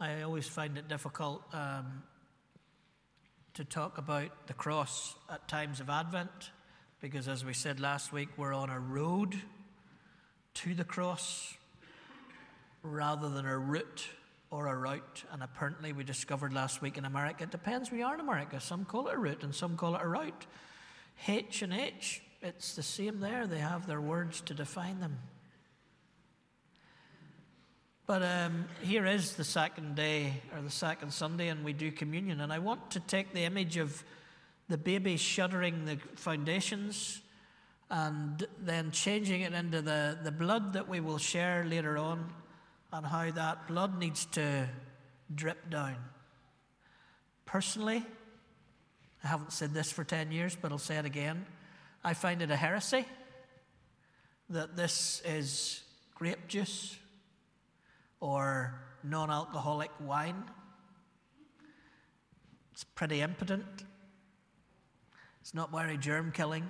I 0.00 0.22
always 0.22 0.46
find 0.46 0.78
it 0.78 0.86
difficult 0.86 1.42
um, 1.52 2.04
to 3.54 3.64
talk 3.64 3.98
about 3.98 4.46
the 4.46 4.54
cross 4.54 5.16
at 5.28 5.48
times 5.48 5.80
of 5.80 5.90
Advent 5.90 6.52
because, 7.00 7.26
as 7.26 7.44
we 7.44 7.52
said 7.52 7.80
last 7.80 8.12
week, 8.12 8.28
we're 8.36 8.54
on 8.54 8.70
a 8.70 8.78
road 8.78 9.34
to 10.54 10.72
the 10.72 10.84
cross 10.84 11.52
rather 12.84 13.28
than 13.28 13.44
a 13.44 13.58
route 13.58 14.06
or 14.52 14.68
a 14.68 14.76
route. 14.76 15.24
And 15.32 15.42
apparently, 15.42 15.92
we 15.92 16.04
discovered 16.04 16.52
last 16.52 16.80
week 16.80 16.96
in 16.96 17.04
America, 17.04 17.42
it 17.42 17.50
depends 17.50 17.90
where 17.90 17.98
you 17.98 18.06
are 18.06 18.14
in 18.14 18.20
America. 18.20 18.60
Some 18.60 18.84
call 18.84 19.08
it 19.08 19.16
a 19.16 19.18
route 19.18 19.42
and 19.42 19.52
some 19.52 19.76
call 19.76 19.96
it 19.96 20.00
a 20.00 20.06
route. 20.06 20.46
H 21.26 21.62
and 21.62 21.72
H, 21.72 22.22
it's 22.40 22.76
the 22.76 22.84
same 22.84 23.18
there. 23.18 23.48
They 23.48 23.58
have 23.58 23.88
their 23.88 24.00
words 24.00 24.42
to 24.42 24.54
define 24.54 25.00
them. 25.00 25.18
But 28.08 28.22
um, 28.22 28.64
here 28.80 29.04
is 29.04 29.34
the 29.34 29.44
second 29.44 29.94
day 29.94 30.40
or 30.56 30.62
the 30.62 30.70
second 30.70 31.12
Sunday, 31.12 31.48
and 31.48 31.62
we 31.62 31.74
do 31.74 31.92
communion. 31.92 32.40
And 32.40 32.50
I 32.50 32.58
want 32.58 32.92
to 32.92 33.00
take 33.00 33.34
the 33.34 33.44
image 33.44 33.76
of 33.76 34.02
the 34.66 34.78
baby 34.78 35.18
shuddering 35.18 35.84
the 35.84 35.98
foundations 36.14 37.20
and 37.90 38.46
then 38.58 38.92
changing 38.92 39.42
it 39.42 39.52
into 39.52 39.82
the, 39.82 40.16
the 40.24 40.32
blood 40.32 40.72
that 40.72 40.88
we 40.88 41.00
will 41.00 41.18
share 41.18 41.66
later 41.68 41.98
on, 41.98 42.32
and 42.94 43.04
how 43.04 43.30
that 43.30 43.68
blood 43.68 43.98
needs 43.98 44.24
to 44.24 44.66
drip 45.34 45.68
down. 45.68 45.96
Personally, 47.44 48.02
I 49.22 49.26
haven't 49.26 49.52
said 49.52 49.74
this 49.74 49.92
for 49.92 50.02
10 50.02 50.32
years, 50.32 50.56
but 50.58 50.72
I'll 50.72 50.78
say 50.78 50.96
it 50.96 51.04
again. 51.04 51.44
I 52.02 52.14
find 52.14 52.40
it 52.40 52.50
a 52.50 52.56
heresy 52.56 53.04
that 54.48 54.76
this 54.76 55.20
is 55.26 55.82
grape 56.14 56.48
juice 56.48 56.96
or 58.20 58.80
non 59.02 59.30
alcoholic 59.30 59.90
wine. 60.00 60.44
It's 62.72 62.84
pretty 62.84 63.20
impotent. 63.20 63.64
It's 65.40 65.54
not 65.54 65.70
very 65.70 65.96
germ 65.96 66.32
killing. 66.32 66.68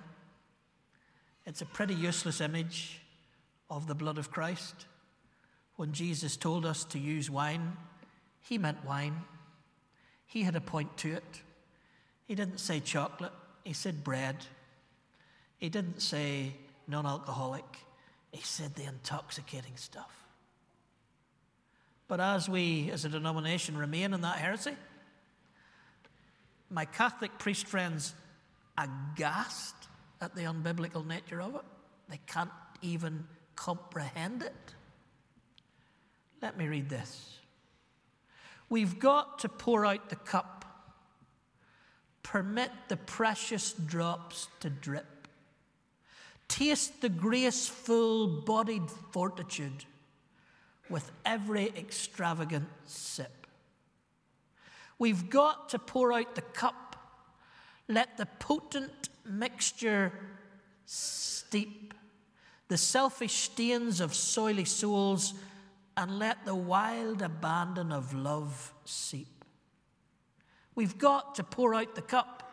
It's 1.47 1.63
a 1.63 1.67
pretty 1.67 1.95
useless 1.95 2.41
image 2.41 3.01
of 3.71 3.87
the 3.87 3.95
blood 3.95 4.19
of 4.19 4.31
Christ. 4.31 4.87
When 5.77 5.93
Jesus 5.93 6.37
told 6.37 6.67
us 6.67 6.85
to 6.85 6.99
use 6.99 7.31
wine, 7.31 7.77
he 8.41 8.59
meant 8.59 8.85
wine. 8.85 9.17
He 10.27 10.43
had 10.43 10.57
a 10.57 10.61
point 10.61 10.97
to 10.99 11.13
it. 11.13 11.43
He 12.27 12.35
didn't 12.35 12.59
say 12.59 12.81
chocolate, 12.81 13.33
he 13.65 13.73
said 13.73 14.05
bread. 14.05 14.37
He 15.57 15.69
didn't 15.69 16.01
say 16.01 16.53
non 16.87 17.07
alcoholic, 17.07 17.65
he 18.31 18.43
said 18.43 18.75
the 18.75 18.85
intoxicating 18.85 19.77
stuff. 19.77 20.28
But 22.09 22.21
as 22.21 22.49
we, 22.49 22.91
as 22.91 23.05
a 23.05 23.11
denomination, 23.11 23.77
remain 23.77 24.15
in 24.15 24.23
that 24.23 24.39
heresy, 24.39 24.75
my 26.71 26.87
Catholic 26.87 27.39
priest 27.39 27.67
friends 27.67 28.15
aghast 28.79 29.75
at 30.21 30.35
the 30.35 30.43
unbiblical 30.43 31.07
nature 31.07 31.41
of 31.41 31.55
it. 31.55 31.63
They 32.09 32.21
can't 32.27 32.51
even 32.81 33.27
comprehend 33.57 34.43
it. 34.43 34.75
Let 36.41 36.57
me 36.57 36.67
read 36.67 36.89
this. 36.89 37.39
We've 38.71 38.99
got 38.99 39.41
to 39.41 39.49
pour 39.49 39.85
out 39.85 40.09
the 40.09 40.17
cup, 40.17 40.65
permit 42.23 42.71
the 42.89 42.97
precious 42.97 43.73
drops 43.73 44.49
to 44.61 44.71
drip, 44.71 45.29
taste 46.49 47.01
the 47.01 47.09
graceful 47.09 48.43
bodied 48.43 48.91
fortitude 49.13 49.85
with 50.91 51.11
every 51.25 51.69
extravagant 51.77 52.69
sip. 52.85 53.47
We've 54.99 55.31
got 55.31 55.69
to 55.71 55.79
pour 55.79 56.13
out 56.13 56.35
the 56.35 56.43
cup, 56.43 56.97
let 57.89 58.17
the 58.17 58.27
potent 58.27 59.09
mixture 59.25 60.13
steep 60.85 61.95
the 62.69 62.77
selfish 62.77 63.33
stains 63.33 64.01
of 64.01 64.13
soily 64.13 64.67
souls, 64.67 65.35
and 65.97 66.19
let 66.19 66.45
the 66.45 66.55
wild 66.55 67.23
abandon 67.23 67.91
of 67.91 68.15
love 68.15 68.73
seep. 68.85 69.45
We've 70.75 70.97
got 70.97 71.35
to 71.37 71.45
pour 71.45 71.75
out 71.75 71.97
the 71.97 72.03
cup, 72.03 72.53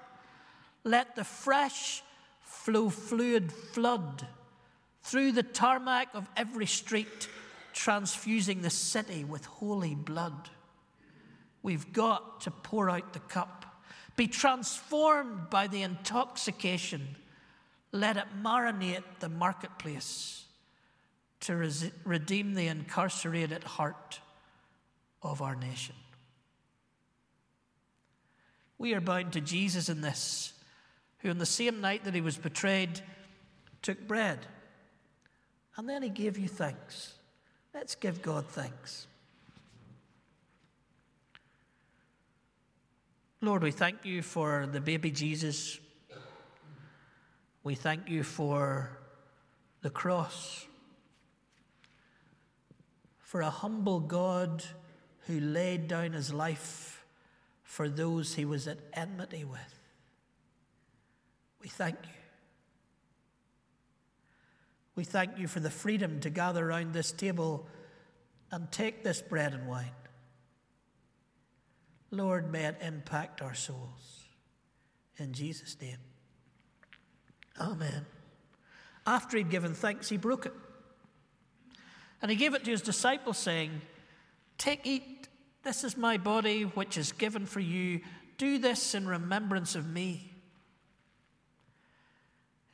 let 0.83 1.15
the 1.15 1.23
fresh 1.23 2.01
flow 2.41 2.89
fluid 2.89 3.51
flood 3.51 4.25
through 5.03 5.33
the 5.33 5.43
tarmac 5.43 6.07
of 6.15 6.27
every 6.35 6.65
street 6.65 7.29
transfusing 7.75 8.61
the 8.61 8.69
city 8.69 9.25
with 9.25 9.43
holy 9.45 9.93
blood. 9.93 10.49
We've 11.61 11.91
got 11.91 12.41
to 12.41 12.51
pour 12.51 12.89
out 12.89 13.11
the 13.11 13.19
cup, 13.19 13.65
be 14.15 14.27
transformed 14.27 15.49
by 15.49 15.67
the 15.67 15.81
intoxication. 15.81 17.17
Let 17.91 18.15
it 18.15 18.27
marinate 18.41 19.03
the 19.19 19.27
marketplace 19.27 20.45
to 21.41 21.57
res- 21.57 21.91
redeem 22.05 22.53
the 22.53 22.67
incarcerated 22.67 23.65
heart 23.65 24.21
of 25.21 25.41
our 25.41 25.55
nation. 25.55 25.95
We 28.77 28.93
are 28.93 29.01
bound 29.01 29.33
to 29.33 29.41
Jesus 29.41 29.89
in 29.89 29.99
this, 29.99 30.53
who 31.19 31.29
on 31.29 31.39
the 31.39 31.45
same 31.45 31.81
night 31.81 32.05
that 32.05 32.15
he 32.15 32.21
was 32.21 32.37
betrayed 32.37 33.01
took 33.81 34.07
bread, 34.07 34.39
and 35.75 35.89
then 35.89 36.03
he 36.03 36.09
gave 36.09 36.37
you 36.37 36.47
thanks. 36.47 37.15
Let's 37.75 37.93
give 37.93 38.21
God 38.21 38.45
thanks. 38.47 39.05
Lord, 43.41 43.63
we 43.63 43.71
thank 43.71 44.05
you 44.05 44.21
for 44.21 44.65
the 44.65 44.79
baby 44.79 45.11
Jesus. 45.11 45.77
We 47.65 47.75
thank 47.75 48.09
you 48.09 48.23
for 48.23 48.97
the 49.81 49.89
cross, 49.89 50.65
for 53.19 53.41
a 53.41 53.49
humble 53.49 53.99
God 53.99 54.63
who 55.27 55.41
laid 55.41 55.89
down 55.89 56.13
his 56.13 56.33
life 56.33 57.05
for 57.63 57.89
those 57.89 58.35
he 58.35 58.45
was 58.45 58.69
at 58.69 58.77
enmity 58.93 59.43
with. 59.43 59.79
We 61.61 61.67
thank 61.67 61.97
you. 62.03 62.24
We 64.95 65.03
thank 65.03 65.37
you 65.37 65.47
for 65.47 65.59
the 65.59 65.69
freedom 65.69 66.19
to 66.21 66.29
gather 66.29 66.67
around 66.67 66.93
this 66.93 67.11
table 67.11 67.67
and 68.51 68.71
take 68.71 69.03
this 69.03 69.21
bread 69.21 69.53
and 69.53 69.67
wine. 69.67 69.91
Lord, 72.11 72.51
may 72.51 72.65
it 72.65 72.77
impact 72.81 73.41
our 73.41 73.53
souls. 73.53 74.23
In 75.17 75.33
Jesus' 75.33 75.75
name. 75.81 75.97
Amen. 77.59 78.05
After 79.05 79.37
he'd 79.37 79.49
given 79.49 79.73
thanks, 79.73 80.09
he 80.09 80.17
broke 80.17 80.45
it. 80.45 80.53
And 82.21 82.31
he 82.31 82.37
gave 82.37 82.53
it 82.53 82.63
to 82.63 82.71
his 82.71 82.81
disciples, 82.81 83.37
saying, 83.37 83.81
Take, 84.57 84.85
eat. 84.85 85.27
This 85.63 85.83
is 85.83 85.97
my 85.97 86.17
body, 86.17 86.63
which 86.63 86.97
is 86.97 87.11
given 87.11 87.45
for 87.45 87.59
you. 87.59 88.01
Do 88.37 88.57
this 88.57 88.95
in 88.95 89.07
remembrance 89.07 89.75
of 89.75 89.87
me. 89.87 90.31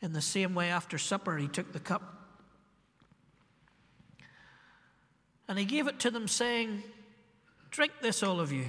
In 0.01 0.13
the 0.13 0.21
same 0.21 0.55
way, 0.55 0.69
after 0.69 0.97
supper, 0.97 1.37
he 1.37 1.47
took 1.47 1.73
the 1.73 1.79
cup. 1.79 2.17
And 5.47 5.59
he 5.59 5.65
gave 5.65 5.87
it 5.87 5.99
to 5.99 6.11
them, 6.11 6.27
saying, 6.27 6.83
Drink 7.69 7.91
this, 8.01 8.23
all 8.23 8.39
of 8.39 8.51
you. 8.51 8.65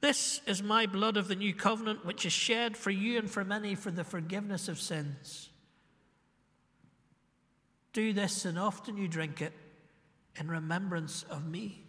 This 0.00 0.40
is 0.46 0.62
my 0.62 0.86
blood 0.86 1.16
of 1.16 1.28
the 1.28 1.34
new 1.34 1.54
covenant, 1.54 2.04
which 2.04 2.24
is 2.24 2.32
shed 2.32 2.76
for 2.76 2.90
you 2.90 3.18
and 3.18 3.30
for 3.30 3.44
many 3.44 3.74
for 3.74 3.90
the 3.90 4.04
forgiveness 4.04 4.68
of 4.68 4.80
sins. 4.80 5.50
Do 7.92 8.12
this, 8.12 8.44
and 8.44 8.58
often 8.58 8.96
you 8.96 9.08
drink 9.08 9.42
it 9.42 9.52
in 10.36 10.48
remembrance 10.48 11.24
of 11.24 11.46
me. 11.46 11.84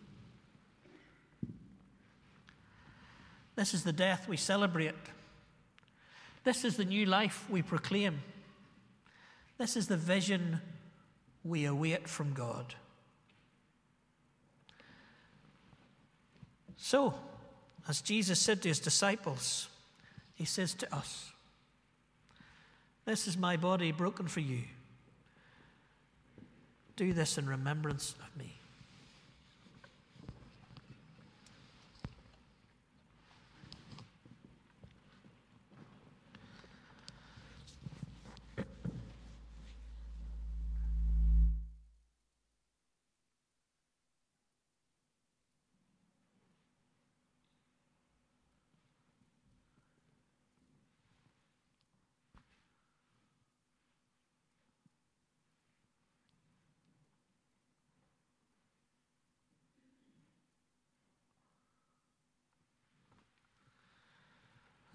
This 3.56 3.74
is 3.74 3.84
the 3.84 3.94
death 3.94 4.28
we 4.28 4.38
celebrate. 4.38 4.96
This 6.44 6.66
is 6.66 6.78
the 6.78 6.86
new 6.86 7.06
life 7.06 7.46
we 7.50 7.62
proclaim. 7.62 8.22
This 9.58 9.78
is 9.78 9.88
the 9.88 9.98
vision 9.98 10.60
we 11.44 11.66
await 11.66 12.08
from 12.08 12.34
God. 12.34 12.76
So, 16.78 17.14
as 17.88 18.02
Jesus 18.02 18.40
said 18.40 18.62
to 18.64 18.70
his 18.70 18.80
disciples, 18.80 19.68
he 20.34 20.46
says 20.46 20.74
to 20.76 20.96
us, 20.96 21.32
This 23.06 23.28
is 23.28 23.38
my 23.38 23.56
body 23.56 23.92
broken 23.92 24.28
for 24.28 24.40
you. 24.40 24.64
Do 26.96 27.14
this 27.14 27.38
in 27.38 27.48
remembrance 27.48 28.16
of 28.20 28.36
me. 28.38 28.61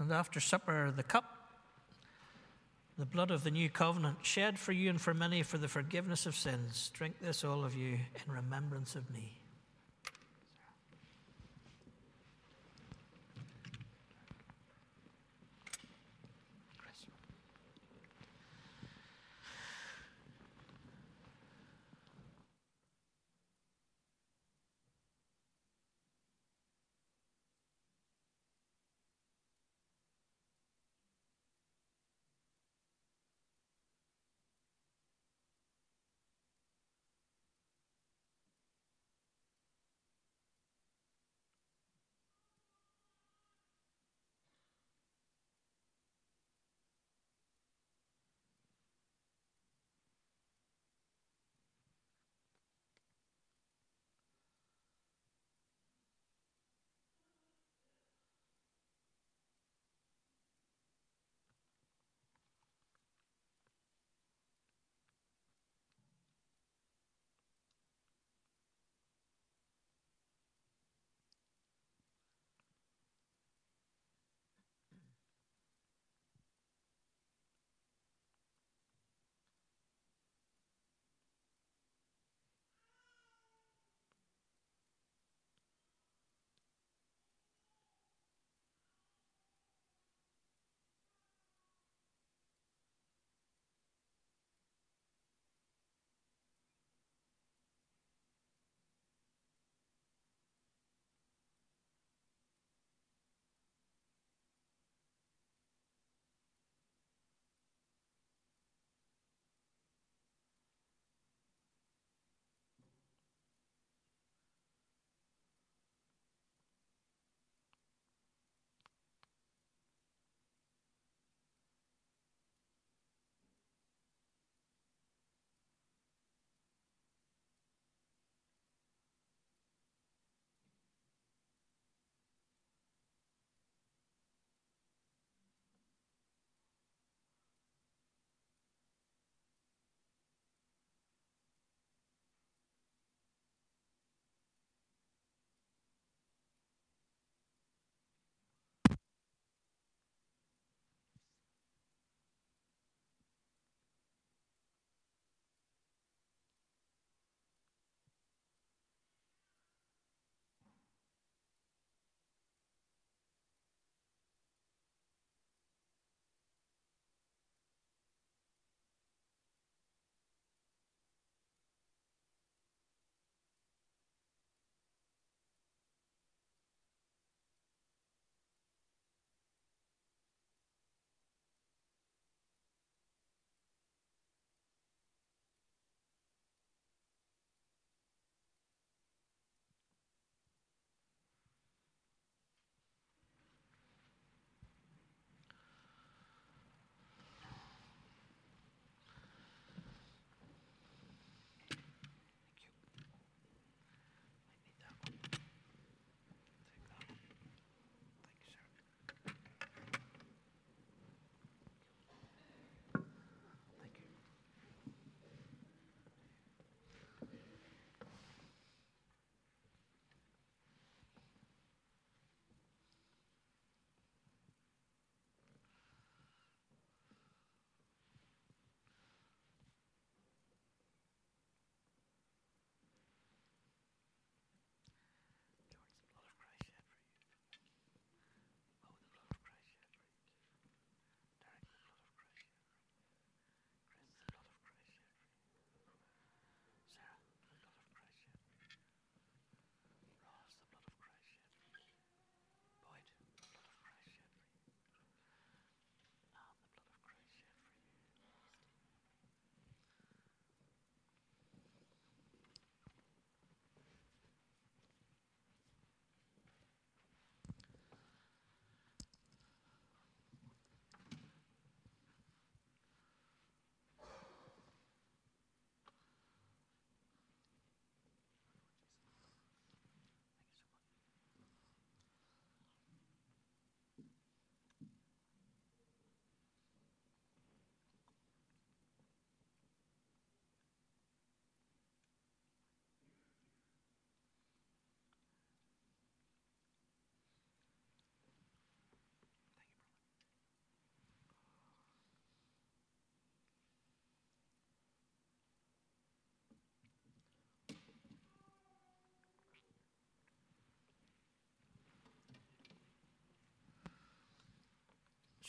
And 0.06 0.14
after 0.14 0.38
supper, 0.38 0.92
the 0.94 1.02
cup, 1.02 1.24
the 2.96 3.04
blood 3.04 3.32
of 3.32 3.42
the 3.42 3.50
new 3.50 3.68
covenant, 3.68 4.18
shed 4.22 4.56
for 4.56 4.70
you 4.70 4.88
and 4.88 5.00
for 5.00 5.12
many 5.12 5.42
for 5.42 5.58
the 5.58 5.66
forgiveness 5.66 6.26
of 6.26 6.36
sins. 6.36 6.92
Drink 6.94 7.16
this, 7.20 7.42
all 7.42 7.64
of 7.64 7.74
you, 7.74 7.94
in 7.94 8.32
remembrance 8.32 8.94
of 8.94 9.10
me. 9.10 9.40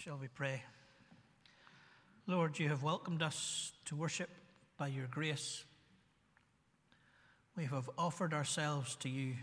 Shall 0.08 0.16
we 0.16 0.30
pray? 0.30 0.64
Lord, 2.28 2.58
you 2.60 2.70
have 2.70 2.82
welcomed 2.82 3.22
us 3.22 3.74
to 3.88 3.96
worship 3.98 4.30
by 4.78 4.88
your 4.88 5.06
grace. 5.08 5.66
We 7.58 7.66
have 7.66 7.90
offered 7.98 8.34
ourselves 8.34 8.96
to 9.02 9.10
you 9.10 9.34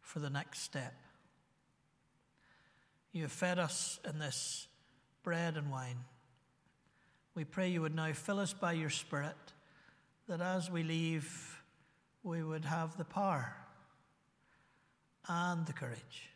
for 0.00 0.18
the 0.18 0.30
next 0.30 0.60
step. 0.60 0.94
You 3.12 3.24
have 3.24 3.32
fed 3.32 3.58
us 3.58 4.00
in 4.08 4.18
this 4.18 4.66
bread 5.22 5.58
and 5.58 5.70
wine. 5.70 5.98
We 7.34 7.44
pray 7.44 7.68
you 7.68 7.82
would 7.82 7.94
now 7.94 8.14
fill 8.14 8.40
us 8.40 8.54
by 8.54 8.72
your 8.72 8.88
Spirit, 8.88 9.36
that 10.26 10.40
as 10.40 10.70
we 10.70 10.82
leave, 10.82 11.60
we 12.22 12.42
would 12.42 12.64
have 12.64 12.96
the 12.96 13.04
power 13.04 13.54
and 15.28 15.66
the 15.66 15.74
courage 15.74 16.31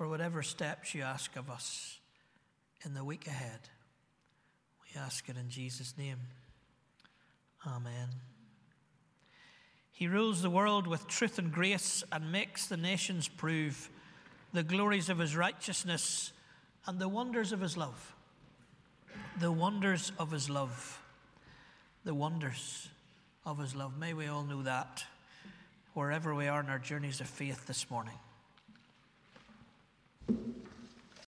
for 0.00 0.08
whatever 0.08 0.42
steps 0.42 0.94
you 0.94 1.02
ask 1.02 1.36
of 1.36 1.50
us 1.50 1.98
in 2.86 2.94
the 2.94 3.04
week 3.04 3.26
ahead. 3.26 3.60
We 4.82 4.98
ask 4.98 5.28
it 5.28 5.36
in 5.36 5.50
Jesus' 5.50 5.92
name. 5.98 6.16
Amen. 7.66 8.08
He 9.92 10.08
rules 10.08 10.40
the 10.40 10.48
world 10.48 10.86
with 10.86 11.06
truth 11.06 11.38
and 11.38 11.52
grace 11.52 12.02
and 12.10 12.32
makes 12.32 12.66
the 12.66 12.78
nations 12.78 13.28
prove 13.28 13.90
the 14.54 14.62
glories 14.62 15.10
of 15.10 15.18
his 15.18 15.36
righteousness 15.36 16.32
and 16.86 16.98
the 16.98 17.06
wonders 17.06 17.52
of 17.52 17.60
his 17.60 17.76
love. 17.76 18.14
The 19.38 19.52
wonders 19.52 20.12
of 20.18 20.30
his 20.30 20.48
love. 20.48 20.98
The 22.06 22.14
wonders 22.14 22.88
of 23.44 23.58
his 23.58 23.74
love. 23.74 23.98
May 23.98 24.14
we 24.14 24.28
all 24.28 24.44
know 24.44 24.62
that 24.62 25.04
wherever 25.92 26.34
we 26.34 26.48
are 26.48 26.60
in 26.60 26.70
our 26.70 26.78
journeys 26.78 27.20
of 27.20 27.26
faith 27.26 27.66
this 27.66 27.90
morning. 27.90 28.16
Thank 30.30 30.46
you. 30.46 30.59